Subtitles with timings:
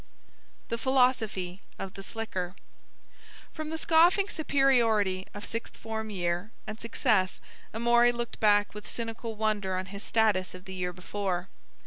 [0.69, 2.55] THE PHILOSOPHY OF THE SLICKER
[3.53, 7.39] From the scoffing superiority of sixth form year and success
[7.71, 11.49] Amory looked back with cynical wonder on his status of the year before.